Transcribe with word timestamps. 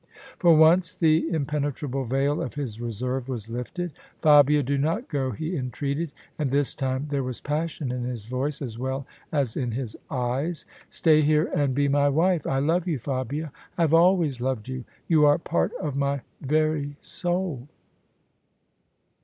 For 0.39 0.57
once 0.57 0.95
the 0.95 1.29
impenetrable 1.29 2.05
veil 2.05 2.41
of 2.41 2.55
his 2.55 2.81
reserve 2.81 3.29
was 3.29 3.49
lifted." 3.51 3.91
Fabia, 4.23 4.63
do 4.63 4.75
not 4.79 5.07
go," 5.07 5.29
he 5.29 5.55
entreated, 5.55 6.11
and 6.39 6.49
this 6.49 6.73
time 6.73 7.05
there 7.09 7.21
was 7.21 7.39
passion 7.39 7.91
in 7.91 8.03
his 8.03 8.25
voice 8.25 8.63
as 8.63 8.79
well 8.79 9.05
as 9.31 9.55
in 9.55 9.73
his 9.73 9.95
eyes." 10.09 10.65
Stay 10.89 11.21
here 11.21 11.51
and 11.53 11.75
be 11.75 11.87
my 11.87 12.09
wife. 12.09 12.47
I 12.47 12.57
love 12.57 12.87
you 12.87 12.97
Fabia: 12.97 13.51
I 13.77 13.81
have 13.83 13.93
always 13.93 14.41
loved 14.41 14.67
you: 14.67 14.85
you 15.07 15.23
are 15.27 15.37
part 15.37 15.71
of 15.75 15.95
my 15.95 16.21
very 16.41 16.97
soul." 16.99 17.67